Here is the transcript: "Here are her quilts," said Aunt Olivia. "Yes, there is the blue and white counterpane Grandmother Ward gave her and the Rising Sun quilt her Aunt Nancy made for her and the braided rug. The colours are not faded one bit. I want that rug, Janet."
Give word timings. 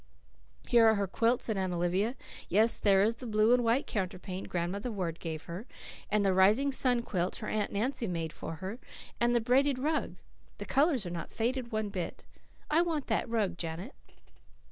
"Here 0.67 0.87
are 0.87 0.95
her 0.95 1.05
quilts," 1.05 1.45
said 1.45 1.57
Aunt 1.57 1.73
Olivia. 1.73 2.15
"Yes, 2.49 2.79
there 2.79 3.03
is 3.03 3.17
the 3.17 3.27
blue 3.27 3.53
and 3.53 3.63
white 3.63 3.85
counterpane 3.85 4.45
Grandmother 4.45 4.91
Ward 4.91 5.19
gave 5.19 5.43
her 5.43 5.67
and 6.09 6.25
the 6.25 6.33
Rising 6.33 6.71
Sun 6.71 7.03
quilt 7.03 7.35
her 7.35 7.47
Aunt 7.47 7.71
Nancy 7.71 8.07
made 8.07 8.33
for 8.33 8.55
her 8.55 8.79
and 9.19 9.35
the 9.35 9.39
braided 9.39 9.77
rug. 9.77 10.15
The 10.57 10.65
colours 10.65 11.05
are 11.05 11.11
not 11.11 11.29
faded 11.31 11.71
one 11.71 11.89
bit. 11.89 12.23
I 12.67 12.81
want 12.81 13.05
that 13.09 13.29
rug, 13.29 13.59
Janet." 13.59 13.93